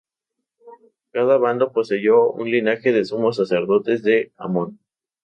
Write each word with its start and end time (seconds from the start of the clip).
Cada 1.11 1.37
bando 1.37 1.71
poseyó 1.71 2.31
un 2.31 2.49
linaje 2.49 2.91
de 2.91 3.05
sumos 3.05 3.35
sacerdotes 3.37 4.01
de 4.01 4.31
Amón. 4.35 4.79